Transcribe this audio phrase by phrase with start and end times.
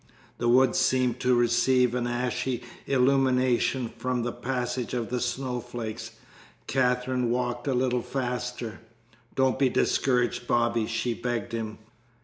[0.39, 6.13] The woods seemed to receive an ashy illumination from the passage of the snowflakes.
[6.65, 8.79] Katherine walked a little faster.
[9.35, 11.77] "Don't be discouraged, Bobby," she begged him.